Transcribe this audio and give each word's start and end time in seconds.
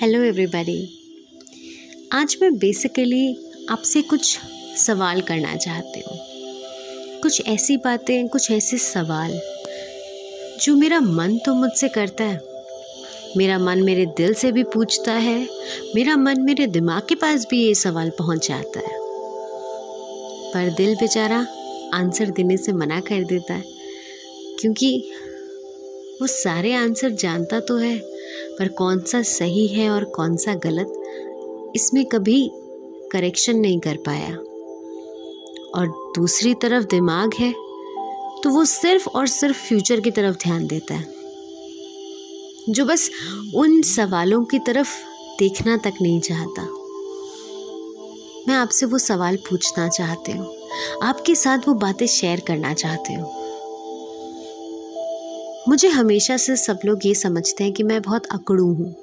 Hello 0.00 0.22
everybody 0.22 0.80
आज 2.12 2.36
मैं 2.42 2.52
basically 2.58 3.36
आपसे 3.70 4.00
कुछ 4.02 4.38
सवाल 4.76 5.20
करना 5.20 5.54
चाहती 5.56 6.00
हूँ। 6.00 6.18
कुछ 7.22 7.46
ऐसी 7.48 7.76
बातें, 7.76 8.28
कुछ 8.28 8.50
ऐसे 8.50 8.78
सवाल, 8.78 9.30
जो 10.62 10.74
मेरा 10.76 11.00
मन 11.00 11.36
तो 11.38 11.54
मुझसे 11.54 11.88
करता 11.88 12.24
है। 12.24 12.40
मेरा 13.36 13.58
मन 13.58 13.82
मेरे 13.82 14.04
दिल 14.06 14.34
से 14.34 14.50
भी 14.52 14.64
पूछता 14.64 15.12
है। 15.12 15.38
मेरा 15.94 16.16
मन 16.16 16.40
मेरे 16.40 16.66
दिमाग 16.66 17.06
के 17.08 17.14
पास 17.14 17.46
भी 17.50 17.62
ये 17.64 17.74
सवाल 17.74 18.10
पहुँच 18.10 18.48
जाता 18.48 18.80
है। 18.80 18.98
पर 20.52 20.74
दिल 20.76 20.94
बेचारा 20.94 21.38
आंसर 21.94 22.30
देने 22.30 22.56
से 22.56 22.72
मना 22.72 23.00
कर 23.00 23.24
देता 23.24 23.54
है, 23.54 23.64
क्योंकि 24.60 24.92
वो 26.20 26.26
सारे 26.26 26.74
आंसर 26.74 27.10
जानता 27.14 27.60
तो 27.60 27.76
है। 27.76 28.15
पर 28.58 28.68
कौन 28.68 29.00
सा 29.00 29.22
सही 29.22 29.66
है 29.66 29.90
और 29.90 30.04
कौन 30.04 30.36
सा 30.36 30.54
गलत, 30.54 30.92
इसमें 31.76 32.04
कभी 32.04 32.50
करेक्शन 33.12 33.56
नहीं 33.56 33.80
कर 33.80 33.96
पाया। 33.96 34.36
और 35.74 36.12
दूसरी 36.16 36.54
तरफ़ 36.54 36.84
दिमाग 36.84 37.34
है 37.34 37.52
तो 38.42 38.50
वो 38.50 38.64
सिर्फ़ 38.64 39.08
और 39.08 39.26
सिर्फ़ 39.26 39.58
फ्यूचर 39.58 40.00
की 40.00 40.10
तरफ़ 40.10 40.36
ध्यान 40.36 40.66
देता 40.66 40.94
है। 40.94 41.14
जो 42.68 42.84
बस 42.84 43.10
उन 43.54 43.82
सवालों 43.82 44.44
की 44.44 44.58
तरफ़ 44.58 44.96
देखना 45.38 45.76
तक 45.76 45.94
नहीं 46.02 46.20
चाहता। 46.20 46.62
मैं 48.48 48.54
आपसे 48.54 48.86
वो 48.86 48.98
सवाल 48.98 49.36
पूछना 49.36 49.88
चाहती 49.88 50.32
हूँ। 50.32 50.54
आपके 51.02 51.34
साथ 51.34 51.58
वो 51.68 51.74
बातें 51.74 52.06
शेयर 52.06 52.40
करना 52.40 52.72
चाहती 52.74 53.14
हूँ। 53.14 53.45
मुझे 55.68 55.88
हमेशा 55.88 56.36
से 56.36 56.56
सब 56.56 56.80
लोग 56.84 57.06
ये 57.06 57.14
समझते 57.14 57.64
हैं 57.64 57.72
कि 57.72 57.82
मैं 57.82 58.00
बहुत 58.02 58.26
अकड़ू 58.26 58.66
हूँ। 58.66 58.94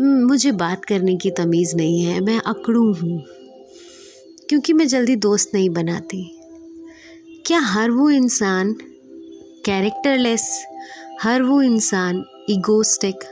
मुझे 0.00 0.52
बात 0.52 0.84
करने 0.84 1.16
की 1.16 1.30
तमीज़ 1.30 1.74
नहीं 1.76 2.04
है, 2.04 2.20
मैं 2.20 2.38
अकड़ू 2.38 2.92
हूँ, 2.92 3.18
क्योंकि 4.48 4.72
मैं 4.72 4.86
जल्दी 4.88 5.16
दोस्त 5.16 5.50
नहीं 5.54 5.68
बनाती। 5.70 6.22
क्या 7.46 7.60
हर 7.60 7.90
वो 7.90 8.08
इंसान 8.10 8.72
कैरेक्टरलेस 9.64 10.48
हर 11.22 11.42
वो 11.42 11.60
इंसान 11.62 12.24
ईगोस्टिक 12.50 13.24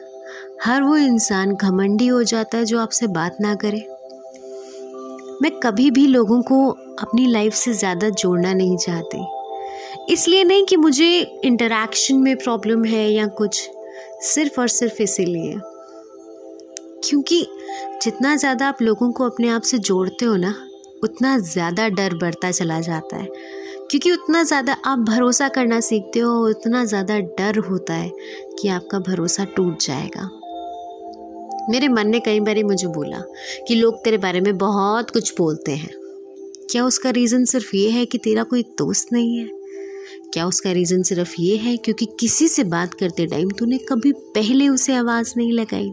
हर 0.65 0.83
वो 0.83 0.97
इंसान 0.97 1.55
घमंडी 1.55 2.07
हो 2.07 2.23
जाता 2.23 2.59
है 2.59 2.65
जो 2.65 2.79
आपसे 2.79 3.07
बात 3.07 3.37
ना 3.41 3.55
करे? 3.55 3.87
मैं 5.42 5.51
कभी 5.61 5.91
भी 5.91 6.07
लोगों 6.07 6.41
को 6.42 6.67
अपनी 7.03 7.27
लाइफ 7.27 7.55
से 7.55 7.73
ज़्यादा 7.73 8.09
जोड़ना 8.09 8.53
नहीं 8.55 8.77
चाहती। 8.77 9.25
इसलिए 10.11 10.44
नहीं 10.44 10.64
कि 10.64 10.77
मुझे 10.77 11.41
इंटरेक्शन 11.44 12.17
में 12.17 12.36
प्रॉब्लम 12.36 12.84
है 12.84 13.12
या 13.12 13.27
कुछ, 13.27 13.70
सिर्फ़ 14.22 14.61
और 14.61 14.69
सिर्फ़ 14.69 15.03
इसीलिए। 15.03 15.55
क्योंकि 17.05 17.47
जितना 18.03 18.36
ज़्यादा 18.36 18.69
आप 18.69 18.83
लोगों 18.83 19.12
को 19.12 19.25
अपने 19.25 19.48
आप 19.48 19.62
से 19.62 19.78
जोड़ते 19.78 20.25
हो 20.25 20.36
ना, 20.36 20.55
उतना 21.05 21.39
ज़्यादा 21.39 21.89
डर 21.89 22.14
बढ़ता 22.14 22.50
चला 22.50 22.80
जाता 22.80 23.17
है। 23.17 23.28
क्योंकि 23.91 24.12
उतना 24.12 24.42
ज़्यादा 24.42 24.77
आप 24.84 24.98
भरोसा 24.98 25.48
करना 25.48 25.80
सीखते 25.80 26.20
हो, 26.20 26.48
उतना 26.48 26.84
ज़्यादा 26.84 27.19
डर 27.19 27.58
होता 27.58 27.95
है 27.95 28.12
कि 28.58 28.69
आपका 28.69 28.98
भरोसा 28.98 29.45
टूट 29.45 29.78
जाएगा। 29.80 30.30
मेरे 31.70 31.89
मन 31.89 32.08
ने 32.08 32.20
कई 32.20 32.41
बार 32.41 32.64
मुझे 32.64 32.89
बोला 32.89 33.23
कि 33.69 33.75
लोग 33.75 34.05
तेरे 34.05 34.19
बारे 34.19 34.41
में 34.41 34.58
बहुत 34.58 35.11
कुछ 35.11 35.34
बोलते 35.39 35.73
हैं। 35.73 35.91
क्या 36.70 36.84
उसका 36.84 37.11
रीज़न 37.11 37.45
सिर्फ़ 37.45 37.77
ये 37.77 37.91
है 37.91 38.06
कि 38.06 38.19
तेरा 38.19 38.42
कोई 38.42 38.62
दोस्त 38.62 39.12
नहीं 39.12 39.39
है? 39.39 39.58
क्या 40.33 40.47
उसका 40.47 40.73
रीज़न 40.73 41.03
सिर्फ़ 41.03 41.34
ये 41.41 41.57
है 41.57 41.77
क्योंकि 41.77 42.07
किसी 42.21 42.48
से 42.48 42.65
बात 42.65 42.95
करते 42.95 43.27
टाइम 43.27 43.51
तूने 43.51 43.79
कभी 43.79 44.12
पहले 44.12 44.69
उसे 44.69 44.95
आवाज़ 44.95 45.35
नहीं 45.37 45.53
लगाई? 45.53 45.93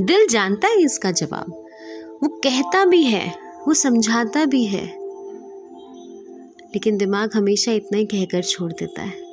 दिल 0.00 0.26
जानता 0.26 0.68
है 0.68 0.82
इसका 0.84 1.10
जवाब। 1.10 1.50
वो 2.22 2.28
कहता 2.28 2.84
भी 2.84 3.02
है, 3.02 3.34
वो 3.68 3.74
समझाता 3.74 4.44
भी 4.44 4.64
है। 4.64 4.86
लेकिन 6.74 6.96
दिमाग 6.96 7.30
हमेशा 7.34 7.72
इतना 7.72 7.98
ही 7.98 8.04
कहकर 8.04 8.42
छोड़ 8.42 8.72
देता 8.72 9.02
है। 9.02 9.24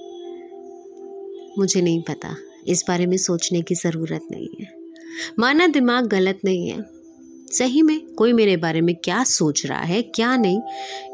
मुझे 1.58 1.81
नहीं 1.81 2.02
पता, 2.02 2.35
इस 2.68 2.85
बारे 2.88 3.06
में 3.06 3.18
सोचने 3.18 3.62
की 3.62 3.75
ज़रूरत 3.75 4.22
नहीं 4.31 4.47
है। 4.62 4.68
माना 5.40 5.68
दिमाग 5.68 6.08
गलत 6.08 6.40
नहीं 6.46 6.69
है। 6.69 6.91
सही 7.51 7.81
में 7.81 8.00
कोई 8.16 8.34
मेरे 8.34 8.57
बारे 8.57 8.81
में 8.81 8.95
क्या 8.95 9.23
सोच 9.23 9.66
रहा 9.66 9.79
है, 9.79 10.01
क्या 10.01 10.35
नहीं, 10.35 10.62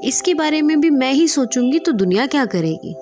इसके 0.03 0.33
बारे 0.33 0.61
में 0.61 0.79
भी 0.81 0.89
मैं 0.89 1.11
ही 1.11 1.27
सोचूँगी 1.27 1.79
तो 1.79 1.91
दुनिया 1.91 2.25
क्या 2.25 2.45
करेगी। 2.45 2.95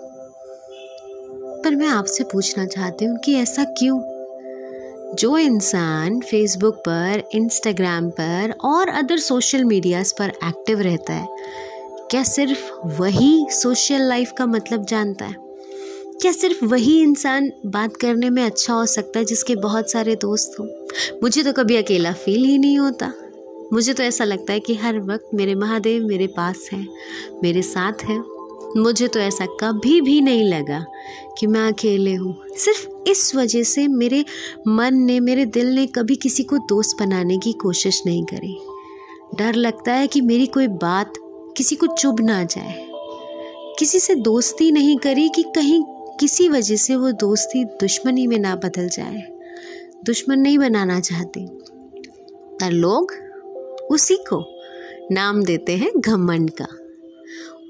पर 1.64 1.76
मैं 1.76 1.88
आपसे 1.88 2.24
पूछना 2.24 2.66
चाहती 2.66 3.06
हूँ 3.06 3.18
कि 3.18 3.34
ऐसा 3.34 3.64
क्यों? 3.64 4.00
जो 5.16 5.38
इंसान 5.38 6.20
फेसबुक 6.20 6.76
पर 6.76 7.24
इंस्टाग्राम 7.34 8.10
पर 8.10 8.54
और 8.64 8.90
अदर 8.90 9.18
सोशल 9.18 9.64
मीडियाज 9.64 10.12
पर 10.12 10.30
एक्टिव 10.30 10.82
रहता 10.82 11.14
है, 11.14 11.28
क्या 12.12 12.24
सिर्फ़ 12.24 12.72
वही 12.98 13.46
सोशल 13.52 14.02
लाइफ 14.02 14.32
का 14.38 14.46
मतलब 14.46 14.86
जानता 14.86 15.26
है? 15.26 15.36
क्या 16.22 16.32
सिर्फ़ 16.32 16.66
वही 16.66 17.02
इंसान 17.02 17.52
बात 17.66 17.96
करने 17.98 18.30
में 18.30 18.44
अच्छा 18.44 18.74
हो 18.74 18.86
सकता 18.86 19.20
है 19.20 19.26
जिसके 19.26 19.56
बहुत 19.56 19.92
सारे 19.92 20.16
दोस्त 20.16 20.60
हों? 20.60 20.68
मुझे 21.24 21.44
तो 21.44 21.54
कभी 21.54 21.76
अकेला 21.76 22.14
फील 22.14 22.44
ही 22.44 22.58
नहीं 22.58 22.78
होता। 22.80 23.12
मुझे 23.74 23.94
तो 23.94 24.04
ऐसा 24.04 24.24
लगता 24.24 24.54
है 24.54 24.60
कि 24.60 24.76
हर 24.76 25.00
वक्त 25.00 25.30
मेरे 25.34 25.56
महादेव 25.56 26.08
मेरे 26.08 26.28
पास 26.28 26.70
हैं, 26.74 26.88
मेरे 27.44 27.62
साथ 27.62 27.94
हैं। 28.04 28.24
मुझे 28.78 29.08
तो 29.08 29.20
ऐसा 29.20 29.46
कभी 29.46 30.02
भी 30.02 30.22
नहीं 30.22 30.44
लगा 30.44 30.86
कि 31.38 31.48
मैं 31.48 31.68
अकेले 31.68 32.14
हूँ। 32.14 32.42
सिर्फ़ 32.58 33.10
इस 33.10 33.36
वजह 33.36 33.64
से 33.64 33.88
मेरे 33.88 34.26
मन 34.68 34.96
ने, 34.96 35.20
मेरे 35.20 35.46
दिल 35.46 35.76
ने 35.76 35.88
कभी 35.88 36.16
किसी 36.16 36.44
को 36.44 36.58
दोस्त 36.58 36.98
बनाने 37.00 37.38
की 37.38 37.54
कोशिश 37.54 38.02
नहीं 38.06 38.24
करी। 38.24 38.58
डर 39.38 39.56
लगता 39.56 39.94
है 39.94 40.08
कि 40.08 40.22
मेरी 40.22 40.46
कोई 40.46 40.68
बात 40.68 41.14
किसी 41.58 41.76
को 41.76 41.88
चुभ 41.88 42.22
ना 42.22 42.44
जाए। 42.44 42.88
किसी 43.80 44.00
से 44.00 44.16
दोस्ती 44.16 44.72
नहीं 44.72 44.98
करी 44.98 45.30
कि 45.30 45.44
कहीं 45.44 45.84
किसी 46.20 46.50
वजह 46.50 46.76
से 46.76 46.96
वो 46.96 47.12
दोस्ती 47.12 47.66
दुश्मनी 47.66 48.28
में 48.28 48.40
ना 48.40 48.56
बदल 48.56 48.90
जाए। 48.90 49.40
दुश्मन 50.06 50.40
नहीं 50.40 50.58
बनाना 50.58 51.00
चाहती। 51.00 51.48
पर 52.62 52.72
लोग 52.72 53.25
उसी 53.92 54.16
को 54.16 54.60
नाम 55.12 55.44
देते 55.44 55.78
हैं 55.78 55.92
घमंड 56.00 56.52
का। 56.62 56.68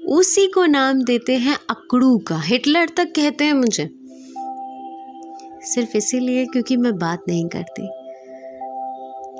उसी 0.08 0.46
को 0.46 0.64
नाम 0.66 1.02
देते 1.04 1.34
हैं 1.34 1.58
अकड़ू 1.70 2.18
का। 2.18 2.40
हिटलर 2.40 2.88
तक 2.96 3.04
कहते 3.04 3.44
हैं 3.44 3.52
मुझे। 3.52 3.90
सिर्फ़ 5.62 5.96
इसीलिए 5.96 6.46
क्योंकि 6.46 6.76
मैं 6.76 6.98
बात 6.98 7.22
नहीं 7.28 7.48
करती। 7.48 7.88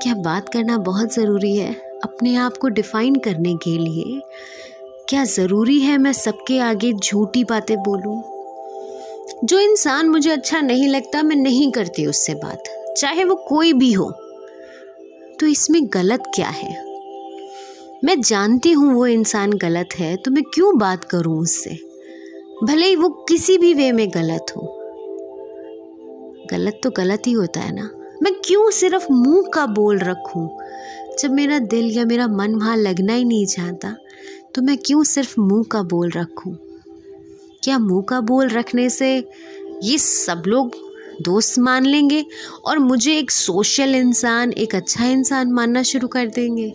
क्या 0.02 0.14
बात 0.14 0.48
करना 0.48 0.78
बहुत 0.78 1.14
ज़रूरी 1.14 1.56
है 1.56 1.74
अपने 2.04 2.36
आप 2.36 2.56
को 2.56 2.68
डिफाइन 2.68 3.14
करने 3.14 3.54
के 3.54 3.78
लिए? 3.78 4.20
क्या 5.08 5.24
ज़रूरी 5.24 5.80
है 5.80 5.98
मैं 5.98 6.12
सबके 6.12 6.58
आगे 6.58 6.92
झूठी 6.92 7.44
बातें 7.44 7.76
बोलूँ? 7.76 8.22
जो 9.44 9.58
इंसान 9.58 10.08
मुझे 10.08 10.30
अच्छा 10.30 10.60
नहीं 10.60 10.88
लगता, 10.88 11.22
मैं 11.22 11.36
नहीं 11.36 11.72
करती 11.72 12.06
उससे 12.06 12.34
बात। 12.34 12.62
चाहे 12.98 13.24
वो 13.24 13.34
कोई 13.34 13.72
भी 13.72 13.92
हो। 13.92 14.14
तो 15.40 15.46
इसमें 15.46 15.80
गलत 15.92 16.22
क्या 16.34 16.48
है? 16.48 16.84
मैं 18.04 18.20
जानती 18.20 18.72
हूँ 18.72 18.94
वो 18.94 19.06
इंसान 19.06 19.52
गलत 19.52 19.88
है 19.98 20.16
तो 20.16 20.30
मैं 20.30 20.42
क्यों 20.44 20.78
बात 20.78 21.04
करूँ 21.04 21.40
उससे? 21.40 21.70
भले 22.64 22.86
ही 22.86 22.96
वो 22.96 23.08
किसी 23.28 23.58
भी 23.58 23.74
वे 23.74 23.92
में 23.92 24.08
गलत 24.10 24.46
हो। 24.56 24.62
गलत 26.50 26.80
तो 26.82 26.90
गलत 26.90 27.22
ही 27.26 27.32
होता 27.32 27.60
है 27.60 27.74
ना। 27.74 27.90
मैं 28.22 28.32
क्यों 28.44 28.70
सिर्फ़ 28.70 29.06
मुँह 29.12 29.50
का 29.54 29.66
बोल 29.66 29.98
रखूँ? 29.98 30.48
जब 31.18 31.30
मेरा 31.30 31.58
दिल 31.58 31.90
या 31.90 32.04
मेरा 32.04 32.26
मन 32.26 32.54
वहाँ 32.54 32.76
लगना 32.76 33.12
ही 33.12 33.24
नहीं 33.24 33.46
चाहता 33.46 33.96
तो 34.54 34.62
मैं 34.62 34.78
क्यों 34.78 35.04
सिर्फ़ 35.04 35.40
मुँह 35.40 35.64
का 35.70 35.82
बोल 35.82 36.10
रखूँ? 36.10 36.56
क्या 37.62 37.78
मुँह 37.78 38.02
का 38.02 38.20
बोल 38.20 38.48
रखने 38.48 38.90
से 38.90 39.16
ये 39.82 39.98
सब 39.98 40.42
लोग 40.46 40.85
दोस्त 41.22 41.58
मान 41.58 41.86
लेंगे 41.86 42.26
और 42.64 42.78
मुझे 42.78 43.18
एक 43.18 43.30
सोशल 43.30 43.94
इंसान, 43.94 44.52
एक 44.52 44.74
अच्छा 44.74 45.06
इंसान 45.06 45.52
मानना 45.52 45.82
शुरू 45.82 46.08
कर 46.08 46.26
देंगे। 46.26 46.74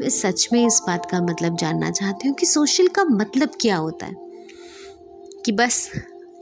मैं 0.00 0.08
सच 0.08 0.48
में 0.52 0.66
इस 0.66 0.80
बात 0.86 1.10
का 1.10 1.20
मतलब 1.20 1.56
जानना 1.56 1.90
चाहती 1.90 2.28
हूँ 2.28 2.36
कि 2.36 2.46
सोशल 2.46 2.88
का 2.88 3.04
मतलब 3.04 3.50
क्या 3.60 3.76
होता 3.76 4.06
है? 4.06 4.14
कि 5.44 5.52
बस, 5.52 5.90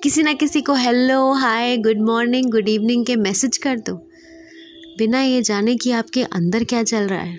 किसी 0.02 0.22
ना 0.22 0.32
किसी 0.32 0.60
को 0.60 0.74
hello 0.74 1.32
hi 1.32 1.76
good 1.76 2.00
morning 2.00 2.50
good 2.50 2.68
evening 2.68 3.06
के 3.06 3.16
मैसेज 3.16 3.56
कर 3.56 3.78
दो। 3.78 3.94
बिना 4.98 5.22
ये 5.22 5.42
जाने 5.42 5.76
कि 5.76 5.90
आपके 5.90 6.22
अंदर 6.22 6.64
क्या 6.64 6.82
चल 6.82 7.02
रहा 7.02 7.20
है। 7.20 7.36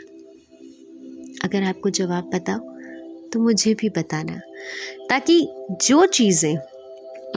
अगर 1.44 1.63
आपको 1.63 1.90
जवाब 1.90 2.31
बताओ 2.34 2.60
तो 3.34 3.40
मुझे 3.40 3.74
भी 3.74 3.90
बताना। 3.90 4.40
ताकि 5.10 5.48
जो 5.88 6.06
चीज़ें 6.06 6.57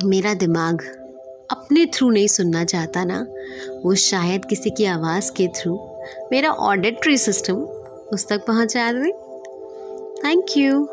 मेरा 0.05 0.35
दिमाग 0.35 0.83
अपने 1.51 1.87
थ्रू 1.87 2.11
नहीं 2.11 2.27
सुनना 2.27 2.65
चाहता 2.65 3.05
ना, 3.05 3.27
वो 3.85 3.95
शायद 3.95 4.45
किसी 4.45 4.71
की 4.71 4.85
आवाज़ 4.85 5.31
के 5.33 5.49
थ्रू 5.49 5.79
मेरा 6.33 6.51
ऑडिटरी 6.51 7.17
सिस्टम 7.19 7.55
उस 8.13 8.29
तक 8.29 8.47
पहुँचा 8.47 8.93
दे। 8.93 9.11
Thank 10.25 10.57
you 10.57 10.89